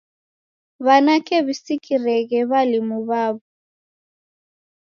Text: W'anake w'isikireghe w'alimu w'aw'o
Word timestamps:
W'anake 0.85 1.35
w'isikireghe 1.45 2.39
w'alimu 2.49 2.97
w'aw'o 3.07 3.41